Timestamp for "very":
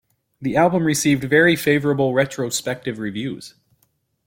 1.25-1.55